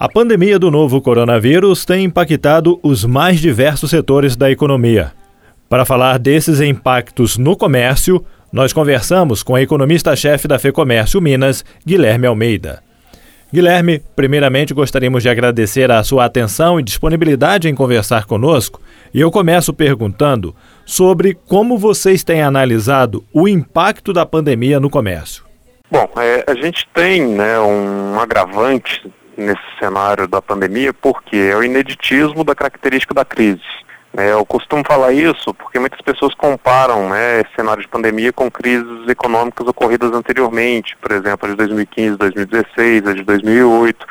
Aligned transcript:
A 0.00 0.08
pandemia 0.08 0.60
do 0.60 0.70
novo 0.70 1.00
coronavírus 1.00 1.84
tem 1.84 2.04
impactado 2.04 2.78
os 2.84 3.04
mais 3.04 3.40
diversos 3.40 3.90
setores 3.90 4.36
da 4.36 4.48
economia. 4.48 5.12
Para 5.68 5.84
falar 5.84 6.20
desses 6.20 6.60
impactos 6.60 7.36
no 7.36 7.56
comércio, 7.56 8.24
nós 8.52 8.72
conversamos 8.72 9.42
com 9.42 9.56
a 9.56 9.60
economista-chefe 9.60 10.46
da 10.46 10.56
FEComércio 10.56 11.20
Minas, 11.20 11.64
Guilherme 11.84 12.28
Almeida. 12.28 12.80
Guilherme, 13.52 14.00
primeiramente 14.14 14.72
gostaríamos 14.72 15.24
de 15.24 15.30
agradecer 15.30 15.90
a 15.90 16.04
sua 16.04 16.26
atenção 16.26 16.78
e 16.78 16.82
disponibilidade 16.84 17.68
em 17.68 17.74
conversar 17.74 18.24
conosco, 18.24 18.80
e 19.12 19.20
eu 19.20 19.32
começo 19.32 19.74
perguntando 19.74 20.54
sobre 20.86 21.36
como 21.48 21.76
vocês 21.76 22.22
têm 22.22 22.40
analisado 22.40 23.24
o 23.32 23.48
impacto 23.48 24.12
da 24.12 24.24
pandemia 24.24 24.78
no 24.78 24.88
comércio. 24.88 25.42
Bom, 25.90 26.08
é, 26.18 26.44
a 26.46 26.54
gente 26.54 26.86
tem 26.94 27.20
né, 27.26 27.58
um 27.58 28.20
agravante 28.20 29.02
nesse 29.38 29.62
cenário 29.78 30.26
da 30.26 30.42
pandemia, 30.42 30.92
porque 30.92 31.36
é 31.36 31.56
o 31.56 31.62
ineditismo 31.62 32.42
da 32.44 32.54
característica 32.54 33.14
da 33.14 33.24
crise. 33.24 33.62
É, 34.16 34.32
eu 34.32 34.44
costumo 34.44 34.82
falar 34.86 35.12
isso 35.12 35.54
porque 35.54 35.78
muitas 35.78 36.00
pessoas 36.00 36.34
comparam 36.34 37.10
né, 37.10 37.40
esse 37.40 37.54
cenário 37.54 37.82
de 37.82 37.88
pandemia 37.88 38.32
com 38.32 38.50
crises 38.50 39.06
econômicas 39.06 39.66
ocorridas 39.68 40.12
anteriormente, 40.12 40.96
por 40.96 41.12
exemplo, 41.12 41.46
a 41.46 41.50
de 41.50 41.56
2015, 41.56 42.16
2016, 42.16 43.06
a 43.06 43.12
de 43.12 43.22
2008. 43.22 44.06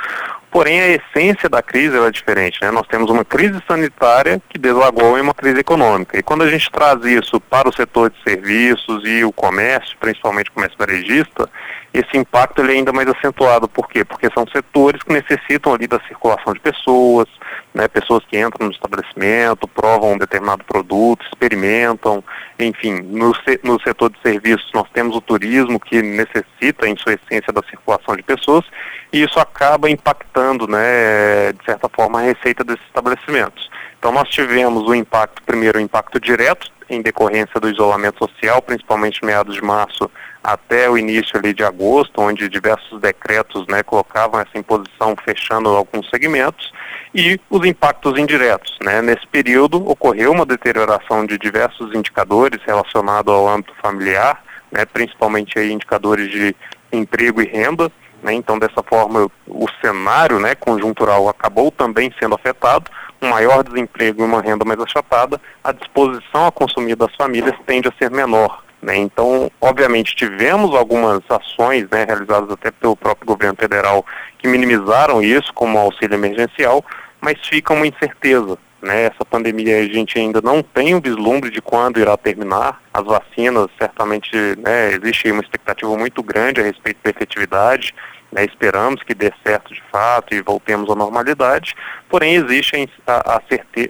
Porém, 0.49 0.79
a 0.79 0.87
essência 0.87 1.49
da 1.49 1.61
crise 1.61 1.97
é 1.97 2.11
diferente. 2.11 2.59
Né? 2.61 2.71
Nós 2.71 2.87
temos 2.87 3.09
uma 3.09 3.25
crise 3.25 3.61
sanitária 3.67 4.41
que 4.49 4.57
deslagou 4.57 5.17
em 5.17 5.21
uma 5.21 5.33
crise 5.33 5.59
econômica. 5.59 6.17
E 6.17 6.23
quando 6.23 6.43
a 6.43 6.49
gente 6.49 6.71
traz 6.71 7.03
isso 7.03 7.39
para 7.41 7.67
o 7.67 7.73
setor 7.73 8.09
de 8.09 8.17
serviços 8.23 9.03
e 9.03 9.25
o 9.25 9.31
comércio, 9.33 9.97
principalmente 9.99 10.49
o 10.49 10.53
comércio 10.53 10.77
varejista, 10.77 11.49
esse 11.93 12.17
impacto 12.17 12.61
ele 12.61 12.73
é 12.73 12.75
ainda 12.75 12.93
mais 12.93 13.07
acentuado. 13.07 13.67
Por 13.67 13.87
quê? 13.87 14.03
Porque 14.03 14.29
são 14.33 14.45
setores 14.47 15.01
que 15.01 15.13
necessitam 15.13 15.73
ali 15.73 15.87
da 15.87 15.99
circulação 16.01 16.53
de 16.53 16.59
pessoas, 16.59 17.27
né, 17.73 17.87
pessoas 17.87 18.23
que 18.25 18.37
entram 18.37 18.67
no 18.67 18.73
estabelecimento, 18.73 19.67
provam 19.67 20.13
um 20.13 20.17
determinado 20.17 20.63
produto, 20.63 21.25
experimentam, 21.25 22.23
enfim, 22.59 23.01
no, 23.01 23.33
no 23.63 23.81
setor 23.81 24.11
de 24.11 24.19
serviços 24.21 24.69
nós 24.73 24.87
temos 24.93 25.15
o 25.15 25.21
turismo 25.21 25.79
que 25.79 26.01
necessita 26.01 26.87
em 26.87 26.97
sua 26.97 27.13
essência 27.13 27.53
da 27.53 27.61
circulação 27.69 28.15
de 28.15 28.23
pessoas 28.23 28.65
e 29.11 29.23
isso 29.23 29.39
acaba 29.39 29.89
impactando, 29.89 30.67
né, 30.67 31.53
de 31.53 31.65
certa 31.65 31.89
forma, 31.89 32.19
a 32.19 32.23
receita 32.23 32.63
desses 32.63 32.85
estabelecimentos. 32.85 33.69
Então 33.97 34.11
nós 34.11 34.29
tivemos 34.29 34.87
o 34.87 34.93
impacto, 34.93 35.41
primeiro 35.43 35.79
o 35.79 35.81
impacto 35.81 36.19
direto 36.19 36.76
em 36.89 37.01
decorrência 37.01 37.59
do 37.59 37.69
isolamento 37.69 38.19
social, 38.19 38.61
principalmente 38.61 39.23
meados 39.23 39.55
de 39.55 39.61
março 39.61 40.09
até 40.43 40.89
o 40.89 40.97
início 40.97 41.37
ali 41.37 41.53
de 41.53 41.63
agosto, 41.63 42.21
onde 42.21 42.47
diversos 42.47 43.01
decretos 43.01 43.65
né, 43.67 43.83
colocavam 43.83 44.39
essa 44.39 44.57
imposição 44.57 45.15
fechando 45.23 45.69
alguns 45.69 46.09
segmentos, 46.09 46.71
e 47.13 47.39
os 47.49 47.65
impactos 47.65 48.17
indiretos. 48.17 48.77
Né? 48.81 49.01
Nesse 49.01 49.25
período 49.27 49.89
ocorreu 49.89 50.31
uma 50.31 50.45
deterioração 50.45 51.25
de 51.25 51.37
diversos 51.37 51.93
indicadores 51.93 52.59
relacionados 52.65 53.33
ao 53.33 53.47
âmbito 53.47 53.73
familiar, 53.81 54.43
né, 54.71 54.85
principalmente 54.85 55.57
aí 55.57 55.71
indicadores 55.71 56.29
de 56.29 56.55
emprego 56.91 57.41
e 57.41 57.45
renda, 57.45 57.91
né? 58.21 58.33
Então, 58.33 58.57
dessa 58.57 58.83
forma, 58.83 59.29
o 59.47 59.65
cenário 59.81 60.39
né, 60.39 60.55
conjuntural 60.55 61.29
acabou 61.29 61.71
também 61.71 62.11
sendo 62.19 62.35
afetado, 62.35 62.89
um 63.21 63.29
maior 63.29 63.63
desemprego 63.63 64.21
e 64.21 64.25
uma 64.25 64.41
renda 64.41 64.63
mais 64.65 64.79
achatada, 64.79 65.39
a 65.63 65.71
disposição 65.71 66.45
a 66.45 66.51
consumir 66.51 66.95
das 66.95 67.13
famílias 67.15 67.55
tende 67.65 67.87
a 67.87 67.93
ser 67.97 68.11
menor. 68.11 68.63
Né? 68.81 68.97
Então, 68.97 69.51
obviamente, 69.59 70.15
tivemos 70.15 70.75
algumas 70.75 71.21
ações 71.29 71.87
né, 71.89 72.05
realizadas 72.05 72.49
até 72.51 72.71
pelo 72.71 72.95
próprio 72.95 73.25
governo 73.25 73.55
federal 73.59 74.05
que 74.37 74.47
minimizaram 74.47 75.21
isso, 75.21 75.53
como 75.53 75.77
auxílio 75.77 76.15
emergencial, 76.15 76.83
mas 77.19 77.35
fica 77.47 77.73
uma 77.73 77.87
incerteza. 77.87 78.57
Né? 78.81 79.05
Essa 79.05 79.25
pandemia 79.25 79.79
a 79.79 79.85
gente 79.85 80.19
ainda 80.19 80.41
não 80.41 80.61
tem 80.61 80.93
um 80.93 81.01
vislumbre 81.01 81.49
de 81.49 81.61
quando 81.61 81.99
irá 81.99 82.15
terminar. 82.15 82.79
As 82.93 83.03
vacinas, 83.03 83.67
certamente, 83.79 84.35
né, 84.57 84.91
existe 84.93 85.31
uma 85.31 85.41
expectativa 85.41 85.97
muito 85.97 86.21
grande 86.21 86.61
a 86.61 86.63
respeito 86.63 86.99
da 87.03 87.09
efetividade. 87.09 87.93
Né, 88.29 88.43
esperamos 88.43 89.01
que 89.03 89.13
dê 89.13 89.31
certo 89.41 89.73
de 89.73 89.81
fato 89.89 90.35
e 90.35 90.41
voltemos 90.41 90.89
à 90.89 90.95
normalidade, 90.95 91.73
porém 92.09 92.35
existe 92.35 92.89
a, 93.07 93.35
a, 93.35 93.41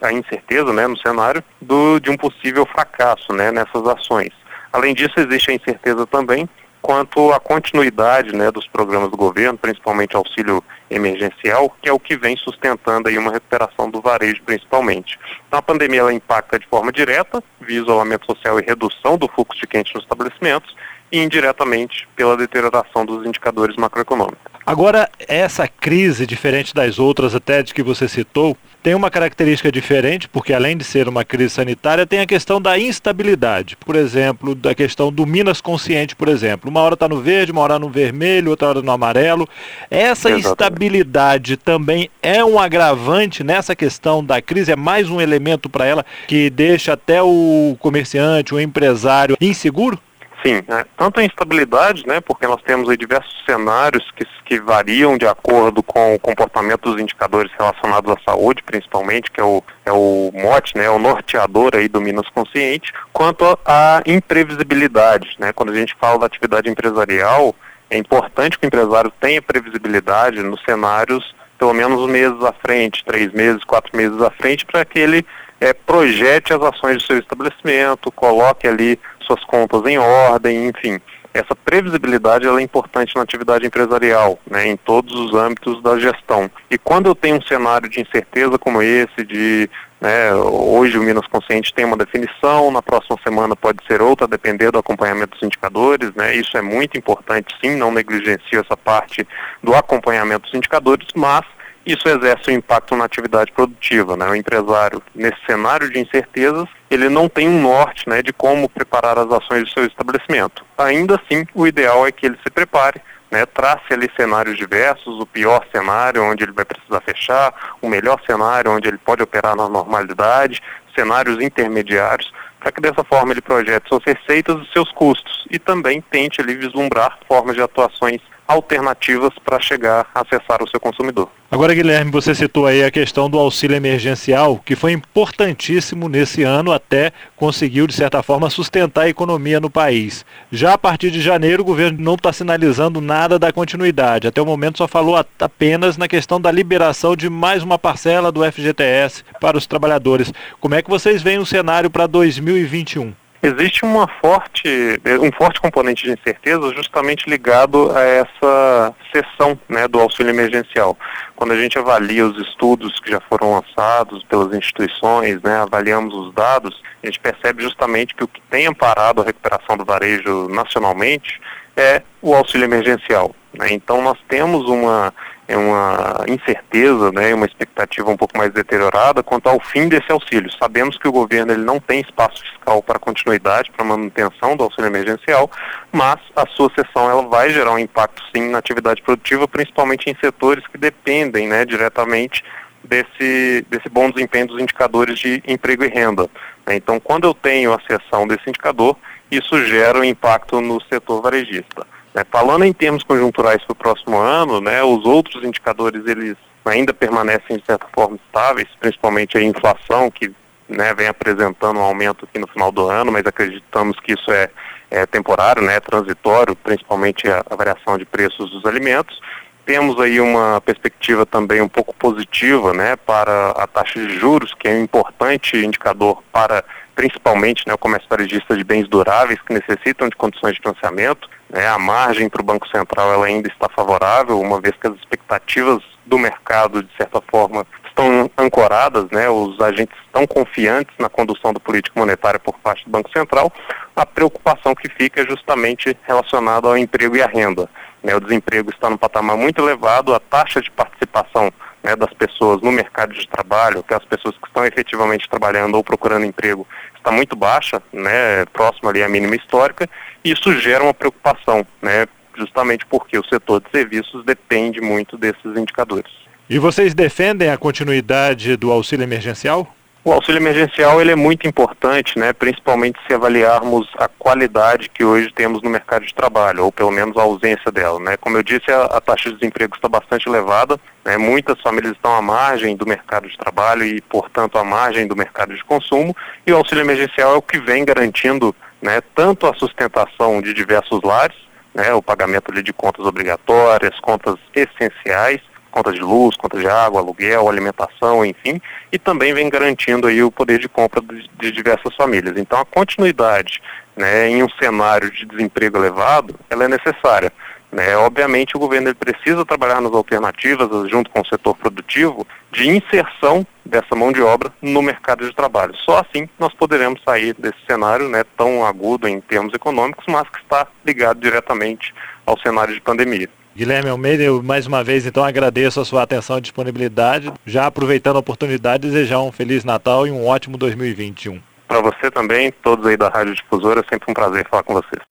a 0.04 0.14
incerteza 0.14 0.72
né, 0.72 0.86
no 0.86 0.98
cenário 0.98 1.44
do, 1.60 2.00
de 2.00 2.12
um 2.12 2.18
possível 2.18 2.64
fracasso 2.68 3.34
né, 3.34 3.52
nessas 3.52 3.88
ações. 3.88 4.30
Além 4.72 4.94
disso, 4.94 5.14
existe 5.18 5.50
a 5.50 5.56
incerteza 5.56 6.06
também 6.06 6.48
quanto 6.82 7.32
à 7.32 7.40
continuidade 7.40 8.34
né, 8.36 8.52
dos 8.52 8.68
programas 8.68 9.12
do 9.12 9.18
governo, 9.18 9.58
principalmente 9.58 10.16
auxílio 10.16 10.64
emergencial, 10.90 11.76
que 11.82 11.90
é 11.90 11.94
o 11.94 12.00
que 12.00 12.16
vem 12.18 12.38
sustentando 12.38 13.10
aí 13.10 13.18
uma 13.18 13.32
recuperação 13.32 13.90
do 13.90 14.02
varejo 14.02 14.42
principalmente. 14.46 15.20
Então 15.48 15.60
a 15.60 15.62
pandemia 15.62 16.00
ela 16.00 16.14
impacta 16.14 16.58
de 16.58 16.68
forma 16.68 16.92
direta, 16.92 17.44
via 17.60 17.80
isolamento 17.80 18.26
social 18.26 18.60
e 18.60 18.64
redução 18.64 19.18
do 19.18 19.28
fluxo 19.28 19.60
de 19.60 19.68
quente 19.68 19.94
nos 19.94 20.04
estabelecimentos, 20.04 20.76
e 21.12 21.20
indiretamente 21.20 22.08
pela 22.16 22.36
deterioração 22.36 23.06
dos 23.06 23.26
indicadores 23.26 23.76
macroeconômicos. 23.78 24.40
Agora, 24.66 25.10
essa 25.20 25.68
crise, 25.68 26.28
diferente 26.28 26.74
das 26.74 27.00
outras 27.00 27.34
até 27.34 27.64
de 27.64 27.74
que 27.74 27.82
você 27.82 28.08
citou, 28.08 28.58
tem 28.88 28.96
uma 28.96 29.12
característica 29.12 29.70
diferente, 29.70 30.30
porque 30.30 30.54
além 30.54 30.78
de 30.78 30.86
ser 30.86 31.10
uma 31.10 31.26
crise 31.26 31.56
sanitária, 31.56 32.08
tem 32.08 32.22
a 32.22 32.26
questão 32.26 32.62
da 32.62 32.80
instabilidade. 32.80 33.76
Por 33.76 33.98
exemplo, 33.98 34.56
da 34.56 34.74
questão 34.74 35.12
do 35.12 35.26
Minas 35.26 35.60
Consciente, 35.60 36.16
por 36.16 36.30
exemplo. 36.30 36.72
Uma 36.72 36.80
hora 36.80 36.94
está 36.94 37.06
no 37.06 37.20
verde, 37.20 37.52
uma 37.52 37.60
hora 37.60 37.78
no 37.78 37.90
vermelho, 37.90 38.50
outra 38.50 38.70
hora 38.70 38.82
no 38.82 38.90
amarelo. 38.90 39.46
Essa 39.92 40.30
Exatamente. 40.30 40.48
instabilidade 40.48 41.58
também 41.58 42.10
é 42.24 42.46
um 42.46 42.58
agravante 42.58 43.44
nessa 43.44 43.76
questão 43.76 44.24
da 44.24 44.42
crise, 44.42 44.72
é 44.72 44.76
mais 44.78 45.10
um 45.10 45.20
elemento 45.20 45.70
para 45.70 45.86
ela 45.86 46.06
que 46.26 46.50
deixa 46.50 46.94
até 46.94 47.22
o 47.22 47.76
comerciante, 47.82 48.56
o 48.56 48.60
empresário 48.62 49.36
inseguro? 49.42 50.00
Sim, 50.48 50.64
né? 50.66 50.86
tanto 50.96 51.20
a 51.20 51.26
instabilidade, 51.26 52.08
né, 52.08 52.22
porque 52.22 52.48
nós 52.48 52.62
temos 52.62 52.88
aí 52.88 52.96
diversos 52.96 53.36
cenários 53.46 54.10
que, 54.16 54.26
que 54.46 54.62
variam 54.62 55.18
de 55.18 55.28
acordo 55.28 55.84
com 55.84 56.16
o 56.16 56.20
comportamento 56.20 56.90
dos 56.90 57.02
indicadores 57.02 57.52
relacionados 57.60 58.14
à 58.14 58.32
saúde, 58.32 58.64
principalmente, 58.64 59.30
que 59.30 59.42
é 59.42 59.44
o, 59.44 59.62
é 59.86 59.92
o 59.92 60.32
mote, 60.34 60.78
né, 60.78 60.90
o 60.90 60.98
norteador 60.98 61.72
aí 61.76 61.90
do 61.90 62.00
Minas 62.00 62.30
Consciente, 62.30 62.94
quanto 63.12 63.44
à 63.66 64.02
imprevisibilidade, 64.06 65.36
né, 65.38 65.52
quando 65.52 65.74
a 65.74 65.76
gente 65.76 65.94
fala 66.00 66.20
da 66.20 66.28
atividade 66.28 66.70
empresarial, 66.70 67.54
é 67.90 67.98
importante 67.98 68.58
que 68.58 68.66
o 68.66 68.68
empresário 68.68 69.12
tenha 69.20 69.42
previsibilidade 69.42 70.42
nos 70.42 70.64
cenários 70.64 71.36
pelo 71.60 71.74
menos 71.74 72.08
meses 72.10 72.42
à 72.44 72.54
frente, 72.54 73.04
três 73.04 73.34
meses, 73.34 73.64
quatro 73.66 73.98
meses 73.98 74.22
à 74.22 74.30
frente, 74.30 74.66
para 74.66 74.86
que 74.86 75.00
ele 75.00 75.26
é, 75.60 75.74
projete 75.74 76.54
as 76.54 76.62
ações 76.62 76.98
do 76.98 77.04
seu 77.04 77.18
estabelecimento, 77.18 78.12
coloque 78.12 78.68
ali 78.68 79.00
suas 79.28 79.44
contas 79.44 79.86
em 79.86 79.98
ordem, 79.98 80.68
enfim. 80.68 81.00
Essa 81.34 81.56
previsibilidade 81.56 82.48
é 82.48 82.62
importante 82.62 83.16
na 83.16 83.22
atividade 83.22 83.66
empresarial, 83.66 84.40
né, 84.50 84.68
em 84.68 84.76
todos 84.76 85.14
os 85.14 85.36
âmbitos 85.36 85.84
da 85.84 86.00
gestão. 86.00 86.50
E 86.72 86.80
quando 86.80 87.08
eu 87.08 87.14
tenho 87.14 87.38
um 87.38 87.42
cenário 87.42 87.88
de 87.88 88.02
incerteza 88.02 88.58
como 88.58 88.82
esse, 88.82 89.24
de 89.24 89.70
né, 90.02 90.34
hoje 90.34 90.98
o 90.98 91.04
Minas 91.04 91.28
Consciente 91.28 91.74
tem 91.74 91.86
uma 91.86 91.98
definição, 91.98 92.72
na 92.72 92.82
próxima 92.82 93.18
semana 93.24 93.56
pode 93.56 93.86
ser 93.86 94.02
outra, 94.02 94.28
depender 94.28 94.72
do 94.72 94.80
acompanhamento 94.80 95.34
dos 95.36 95.44
indicadores, 95.44 96.12
né, 96.16 96.36
isso 96.36 96.58
é 96.58 96.62
muito 96.62 96.98
importante, 96.98 97.56
sim, 97.62 97.76
não 97.76 97.92
negligencio 97.92 98.60
essa 98.60 98.76
parte 98.76 99.28
do 99.62 99.76
acompanhamento 99.76 100.44
dos 100.44 100.54
indicadores, 100.56 101.08
mas 101.16 101.46
isso 101.88 102.10
exerce 102.10 102.52
um 102.52 102.54
impacto 102.54 102.96
na 102.96 103.06
atividade 103.06 103.52
produtiva. 103.54 104.18
Né? 104.18 104.28
O 104.28 104.36
empresário, 104.36 105.02
nesse 105.16 105.38
cenário 105.46 105.90
de 105.90 106.00
incertezas, 106.00 106.68
ele 106.92 107.08
não 107.08 107.30
tem 107.30 107.48
um 107.48 107.62
norte 107.62 108.08
né, 108.10 108.22
de 108.22 108.34
como 108.34 108.68
preparar 108.68 109.18
as 109.18 109.32
ações 109.32 109.64
do 109.64 109.70
seu 109.70 109.86
estabelecimento. 109.86 110.66
Ainda 110.78 111.16
assim, 111.16 111.46
o 111.56 111.66
ideal 111.66 112.06
é 112.06 112.12
que 112.12 112.26
ele 112.26 112.38
se 112.44 112.50
prepare, 112.50 113.02
né, 113.32 113.46
trace 113.46 113.94
ali 113.94 114.10
cenários 114.18 114.58
diversos, 114.58 115.20
o 115.20 115.26
pior 115.26 115.66
cenário 115.72 116.24
onde 116.24 116.44
ele 116.44 116.52
vai 116.52 116.66
precisar 116.66 117.02
fechar, 117.02 117.54
o 117.82 117.88
melhor 117.88 118.20
cenário 118.26 118.72
onde 118.72 118.88
ele 118.90 118.98
pode 118.98 119.24
operar 119.24 119.56
na 119.56 119.70
normalidade, 119.70 120.62
cenários 120.94 121.42
intermediários, 121.42 122.34
para 122.60 122.72
que 122.72 122.82
dessa 122.82 123.04
forma 123.04 123.32
ele 123.32 123.42
projete 123.42 123.88
suas 123.88 124.04
receitas 124.04 124.62
e 124.62 124.72
seus 124.74 124.92
custos 124.92 125.46
e 125.50 125.58
também 125.60 126.02
tente 126.02 126.42
ali 126.42 126.56
vislumbrar 126.56 127.18
formas 127.28 127.56
de 127.56 127.62
atuações 127.62 128.20
alternativas 128.48 129.34
para 129.44 129.60
chegar 129.60 130.08
a 130.14 130.22
acessar 130.22 130.64
o 130.64 130.70
seu 130.70 130.80
consumidor. 130.80 131.30
Agora, 131.50 131.74
Guilherme, 131.74 132.12
você 132.12 132.36
citou 132.36 132.66
aí 132.66 132.84
a 132.84 132.92
questão 132.92 133.30
do 133.30 133.40
auxílio 133.40 133.78
emergencial, 133.78 134.62
que 134.66 134.76
foi 134.76 134.92
importantíssimo 134.92 136.10
nesse 136.10 136.44
ano, 136.44 136.74
até 136.74 137.14
conseguiu, 137.38 137.88
de 137.88 137.94
certa 137.94 138.22
forma, 138.22 138.50
sustentar 138.50 139.04
a 139.04 139.10
economia 139.10 139.58
no 139.58 139.70
país. 139.70 140.26
Já 140.52 140.74
a 140.74 140.78
partir 140.78 141.10
de 141.10 141.22
janeiro, 141.22 141.62
o 141.64 141.66
governo 141.66 142.04
não 142.04 142.16
está 142.16 142.34
sinalizando 142.34 143.00
nada 143.00 143.40
da 143.40 143.54
continuidade. 143.54 144.28
Até 144.28 144.42
o 144.42 144.46
momento 144.46 144.78
só 144.78 144.90
falou 144.90 145.16
apenas 145.40 145.96
na 145.96 146.08
questão 146.08 146.40
da 146.40 146.52
liberação 146.52 147.16
de 147.16 147.30
mais 147.30 147.64
uma 147.64 147.80
parcela 147.80 148.30
do 148.30 148.44
FGTS 148.44 149.24
para 149.40 149.58
os 149.58 149.66
trabalhadores. 149.66 150.34
Como 150.60 150.76
é 150.76 150.82
que 150.82 150.90
vocês 150.90 151.22
veem 151.22 151.40
o 151.40 151.46
cenário 151.46 151.90
para 151.90 152.08
2021? 152.08 153.14
Existe 153.42 153.86
uma 153.86 154.08
forte, 154.20 155.00
um 155.22 155.32
forte 155.32 155.62
componente 155.62 156.04
de 156.04 156.12
incerteza 156.12 156.74
justamente 156.74 157.30
ligado 157.30 157.96
a 157.96 158.02
essa 158.02 158.96
sessão 159.14 159.58
né, 159.70 159.88
do 159.88 160.00
auxílio 160.00 160.32
emergencial. 160.32 160.98
Quando 161.36 161.54
a 161.54 161.58
gente 161.58 161.78
avalia 161.78 162.26
os 162.26 162.40
estudos 162.48 163.00
que 163.00 163.12
já 163.12 163.22
foram 163.22 163.54
lançados 163.54 164.24
pelas 164.24 164.52
instituições, 164.54 165.40
né, 165.44 165.58
avaliamos 165.58 166.16
os 166.16 166.34
dados, 166.34 166.82
a 167.04 167.06
gente 167.06 167.20
percebe 167.20 167.62
justamente 167.62 168.16
que 168.16 168.24
o 168.24 168.28
que 168.28 168.42
tem 168.50 168.66
amparado 168.66 169.22
a 169.22 169.26
recuperação 169.26 169.78
do 169.78 169.86
varejo 169.86 170.48
nacionalmente 170.50 171.40
é 171.76 172.02
o 172.22 172.34
auxílio 172.34 172.66
emergencial. 172.66 173.36
Né? 173.54 173.68
Então 173.72 174.02
nós 174.02 174.18
temos 174.28 174.68
uma 174.68 175.14
é 175.48 175.56
uma 175.56 176.26
incerteza, 176.28 177.12
né, 177.12 177.34
uma 177.34 177.46
expectativa 177.46 178.10
um 178.10 178.18
pouco 178.18 178.38
mais 178.38 178.52
deteriorada 178.52 179.24
quanto 179.24 179.48
ao 179.48 179.60
fim 179.60 179.88
desse 179.88 180.12
auxílio. 180.12 180.52
Sabemos 180.52 180.98
que 180.98 181.08
o 181.08 181.12
governo 181.12 181.54
ele 181.54 181.64
não 181.64 181.80
tem 181.80 182.02
espaço 182.02 182.44
fiscal 182.44 182.84
para 182.84 183.00
continuidade, 183.00 183.72
para 183.72 183.86
manutenção 183.86 184.58
do 184.58 184.64
auxílio 184.64 184.88
emergencial, 184.88 185.50
mas 185.92 186.20
a 186.36 186.46
sua 186.48 186.70
cessão 186.76 187.10
ela 187.10 187.24
vai 187.24 187.50
gerar 187.50 187.72
um 187.72 187.80
impacto 187.80 188.22
sim 188.36 188.50
na 188.50 188.58
atividade 188.58 189.02
produtiva, 189.02 189.48
principalmente 189.48 190.10
em 190.10 190.18
setores 190.20 190.68
que 190.68 190.78
dependem 190.78 191.48
né, 191.48 191.64
diretamente 191.64 192.44
desse, 192.84 193.66
desse 193.70 193.90
bom 193.90 194.10
desempenho 194.10 194.48
dos 194.48 194.62
indicadores 194.62 195.18
de 195.18 195.42
emprego 195.48 195.84
e 195.84 195.88
renda. 195.88 196.30
Então, 196.70 197.00
quando 197.00 197.26
eu 197.26 197.34
tenho 197.34 197.74
a 197.74 197.80
cessão 197.82 198.28
desse 198.28 198.50
indicador, 198.50 198.98
isso 199.32 199.64
gera 199.66 200.00
um 200.00 200.04
impacto 200.04 200.60
no 200.60 200.82
setor 200.82 201.22
varejista. 201.22 201.86
Né, 202.18 202.24
falando 202.32 202.66
em 202.66 202.74
termos 202.74 203.04
conjunturais 203.04 203.64
para 203.64 203.74
o 203.74 203.76
próximo 203.76 204.18
ano, 204.18 204.60
né, 204.60 204.84
os 204.84 205.06
outros 205.06 205.44
indicadores 205.44 206.04
eles 206.08 206.36
ainda 206.66 206.92
permanecem 206.92 207.58
de 207.58 207.64
certa 207.64 207.86
forma 207.94 208.18
estáveis, 208.26 208.68
principalmente 208.80 209.38
a 209.38 209.44
inflação 209.44 210.10
que 210.10 210.34
né, 210.68 210.96
vem 210.96 211.08
apresentando 211.08 211.78
um 211.80 211.84
aumento 211.84 212.26
aqui 212.26 212.40
no 212.40 212.48
final 212.48 212.72
do 212.72 212.90
ano, 212.90 213.12
mas 213.12 213.24
acreditamos 213.24 214.00
que 214.00 214.14
isso 214.14 214.32
é, 214.32 214.50
é 214.90 215.06
temporário, 215.06 215.62
né, 215.62 215.80
transitório, 215.80 216.56
principalmente 216.56 217.30
a, 217.30 217.44
a 217.48 217.56
variação 217.56 218.00
de 218.00 218.06
preços 218.06 218.50
dos 218.50 218.66
alimentos. 218.66 219.22
Temos 219.64 220.02
aí 220.02 220.20
uma 220.20 220.60
perspectiva 220.62 221.24
também 221.24 221.62
um 221.62 221.70
pouco 221.70 221.94
positiva 221.94 222.74
né, 222.74 222.96
para 222.96 223.52
a 223.52 223.68
taxa 223.68 224.00
de 224.00 224.18
juros, 224.18 224.56
que 224.56 224.68
é 224.68 224.72
um 224.72 224.82
importante 224.82 225.56
indicador 225.56 226.24
para 226.32 226.66
principalmente 226.98 227.64
né, 227.68 227.76
o 227.76 227.78
comércio 227.78 228.10
varejista 228.10 228.58
de 228.58 228.64
bens 228.64 228.90
duráveis 228.90 229.40
que 229.44 229.54
necessitam 229.54 230.10
de 230.10 230.16
condições 230.16 230.56
de 230.56 230.62
financiamento. 230.62 231.30
Né, 231.48 231.66
a 231.68 231.78
margem 231.78 232.28
para 232.28 232.42
o 232.42 232.44
Banco 232.44 232.68
Central 232.68 233.14
ela 233.14 233.28
ainda 233.28 233.48
está 233.48 233.70
favorável, 233.70 234.42
uma 234.42 234.60
vez 234.60 234.76
que 234.82 234.88
as 234.88 234.96
expectativas 234.96 235.84
do 236.08 236.18
mercado, 236.18 236.82
de 236.82 236.90
certa 236.98 237.22
forma, 237.30 237.68
estão 237.88 238.30
ancoradas, 238.36 239.06
né, 239.12 239.30
os 239.30 239.60
agentes 239.62 239.96
estão 240.08 240.26
confiantes 240.26 240.96
na 240.98 241.08
condução 241.08 241.54
da 241.54 241.60
política 241.60 242.00
monetária 242.00 242.40
por 242.40 242.58
parte 242.60 242.84
do 242.86 242.90
Banco 242.90 243.12
Central. 243.12 243.54
A 243.96 244.06
preocupação 244.06 244.74
que 244.74 244.90
fica 244.90 245.22
é 245.22 245.26
justamente 245.28 245.96
relacionada 246.02 246.68
ao 246.68 246.78
emprego 246.78 247.16
e 247.16 247.22
à 247.22 247.28
renda. 247.28 247.70
Né, 248.04 248.16
o 248.16 248.20
desemprego 248.20 248.72
está 248.72 248.90
num 248.90 248.98
patamar 248.98 249.38
muito 249.38 249.62
elevado, 249.62 250.16
a 250.16 250.20
taxa 250.20 250.62
de 250.62 250.72
participação 250.72 251.52
né, 251.88 251.96
das 251.96 252.14
pessoas 252.14 252.62
no 252.62 252.72
mercado 252.72 253.14
de 253.14 253.26
trabalho, 253.28 253.82
que 253.82 253.94
as 253.94 254.04
pessoas 254.04 254.36
que 254.38 254.48
estão 254.48 254.66
efetivamente 254.66 255.30
trabalhando 255.30 255.76
ou 255.76 255.84
procurando 255.84 256.26
emprego, 256.26 256.68
está 256.98 257.12
muito 257.12 257.36
baixa, 257.36 257.82
né, 257.94 258.46
próximo 258.52 258.90
ali 258.90 259.02
à 259.02 259.08
mínima 259.08 259.36
histórica, 259.36 259.90
e 260.24 260.32
isso 260.32 260.52
gera 260.60 260.84
uma 260.84 260.94
preocupação, 260.94 261.66
né, 261.82 262.06
justamente 262.38 262.86
porque 262.86 263.18
o 263.18 263.24
setor 263.24 263.62
de 263.62 263.72
serviços 263.72 264.26
depende 264.26 264.82
muito 264.82 265.18
desses 265.18 265.46
indicadores. 265.46 266.12
E 266.50 266.60
vocês 266.60 266.94
defendem 266.94 267.50
a 267.50 267.58
continuidade 267.58 268.58
do 268.58 268.72
auxílio 268.72 269.04
emergencial? 269.04 269.74
O 270.04 270.12
auxílio 270.14 270.40
emergencial 270.40 271.02
ele 271.02 271.12
é 271.12 271.16
muito 271.16 271.46
importante, 271.48 272.18
né, 272.18 272.32
principalmente 272.32 272.98
se 273.06 273.14
avaliarmos 273.14 273.90
a 273.98 274.08
qualidade 274.08 274.90
que 274.90 275.04
hoje 275.04 275.30
temos 275.34 275.62
no 275.62 275.70
mercado 275.70 276.06
de 276.06 276.14
trabalho, 276.14 276.64
ou 276.64 276.72
pelo 276.72 276.92
menos 276.92 277.18
a 277.18 277.24
ausência 277.24 277.70
dela. 277.72 278.00
Né. 278.00 278.16
Como 278.16 278.38
eu 278.38 278.44
disse, 278.44 278.72
a, 278.72 278.84
a 278.86 279.02
taxa 279.02 279.30
de 279.30 279.36
desemprego 279.36 279.76
está 279.76 279.90
bastante 279.90 280.30
elevada, 280.30 280.80
né, 281.04 281.18
muitas 281.18 281.60
famílias 281.62 281.94
estão 281.94 282.16
à 282.16 282.22
margem 282.22 282.76
do 282.76 282.86
mercado 282.86 283.28
de 283.28 283.38
trabalho 283.38 283.84
e, 283.84 284.00
portanto, 284.02 284.58
à 284.58 284.64
margem 284.64 285.08
do 285.08 285.16
mercado 285.16 285.54
de 285.54 285.64
consumo, 285.66 286.16
e 286.46 286.54
o 286.54 286.58
auxílio 286.58 286.84
emergencial 286.84 287.34
é 287.34 287.38
o 287.38 287.42
que 287.42 287.60
vem 287.60 287.84
garantindo 287.84 288.56
né, 288.82 289.02
tanto 289.14 289.46
a 289.46 289.54
sustentação 289.56 290.42
de 290.42 290.54
diversos 290.54 291.02
lares, 291.04 291.36
né, 291.74 291.94
o 291.94 292.02
pagamento 292.02 292.52
de 292.64 292.74
contas 292.74 293.06
obrigatórias, 293.06 294.00
contas 294.00 294.36
essenciais, 294.56 295.42
contas 295.72 295.96
de 295.96 296.02
luz, 296.02 296.36
contas 296.36 296.62
de 296.62 296.68
água, 296.68 297.02
aluguel, 297.02 297.48
alimentação, 297.48 298.26
enfim, 298.26 298.62
e 298.92 298.98
também 298.98 299.34
vem 299.34 299.50
garantindo 299.50 300.08
aí 300.08 300.24
o 300.24 300.32
poder 300.32 300.60
de 300.60 300.68
compra 300.68 301.02
de, 301.02 301.30
de 301.40 301.52
diversas 301.52 301.96
famílias. 301.96 302.38
Então 302.38 302.60
a 302.60 302.66
continuidade 302.66 303.62
né, 303.96 304.30
em 304.30 304.44
um 304.44 304.50
cenário 304.62 305.12
de 305.12 305.26
desemprego 305.26 305.78
elevado, 305.78 306.36
ela 306.50 306.66
é 306.66 306.68
necessária. 306.68 307.32
Né? 307.72 307.98
Obviamente 307.98 308.56
o 308.56 308.60
governo 308.60 308.94
precisa 308.96 309.46
trabalhar 309.46 309.82
nas 309.82 309.92
alternativas, 309.92 310.90
junto 310.90 311.10
com 311.10 311.22
o 311.22 311.26
setor 311.26 311.56
produtivo, 311.56 312.26
de 312.52 312.70
inserção 312.70 313.46
dessa 313.66 313.96
mão 313.96 314.12
de 314.12 314.22
obra 314.22 314.54
no 314.62 314.82
mercado 314.82 315.26
de 315.28 315.36
trabalho. 315.36 315.76
Só 315.76 316.00
assim 316.00 316.30
nós 316.40 316.54
poderemos 316.54 317.02
sair 317.04 317.34
desse 317.34 317.58
cenário 317.68 318.08
né, 318.08 318.24
tão 318.38 318.66
agudo 318.66 319.08
em 319.08 319.20
termos 319.20 319.54
econômicos, 319.54 320.06
mas 320.08 320.30
que 320.30 320.40
está 320.40 320.68
ligado 320.86 321.20
diretamente 321.20 321.94
ao 322.26 322.40
cenário 322.40 322.74
de 322.74 322.82
pandemia. 322.82 323.30
Guilherme 323.58 323.90
Almeida, 323.90 324.22
eu 324.22 324.44
mais 324.44 324.68
uma 324.68 324.84
vez 324.84 325.08
então 325.08 325.24
agradeço 325.24 325.80
a 325.80 325.86
sua 325.86 326.04
atenção 326.04 326.38
e 326.38 326.42
disponibilidade. 326.42 327.34
Já 327.44 327.66
aproveitando 327.66 328.18
a 328.18 328.20
oportunidade, 328.20 328.88
desejar 328.88 329.20
um 329.24 329.32
Feliz 329.32 329.66
Natal 329.66 330.06
e 330.06 330.12
um 330.12 330.28
ótimo 330.28 330.60
2021. 330.60 331.42
Para 331.68 331.82
você 331.82 332.12
também, 332.12 332.54
todos 332.62 332.86
aí 332.86 332.96
da 332.96 333.10
Rádio 333.10 333.34
Difusora, 333.34 333.80
é 333.80 333.84
sempre 333.90 334.12
um 334.12 334.14
prazer 334.14 334.48
falar 334.48 334.62
com 334.62 334.76
vocês. 334.76 335.02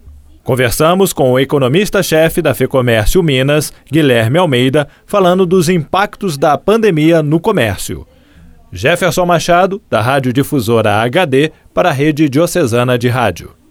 Conversamos 0.44 1.12
com 1.12 1.32
o 1.32 1.40
economista-chefe 1.40 2.40
da 2.40 2.54
FEComércio 2.54 3.20
Minas, 3.20 3.72
Guilherme 3.90 4.38
Almeida, 4.38 4.86
falando 5.06 5.44
dos 5.44 5.68
impactos 5.68 6.38
da 6.38 6.56
pandemia 6.56 7.24
no 7.24 7.40
comércio. 7.40 8.06
Jefferson 8.70 9.26
Machado, 9.26 9.82
da 9.90 10.00
Rádio 10.00 10.32
Difusora 10.32 10.98
HD, 10.98 11.50
para 11.74 11.88
a 11.88 11.92
Rede 11.92 12.28
Diocesana 12.28 12.96
de 12.96 13.08
Rádio. 13.08 13.65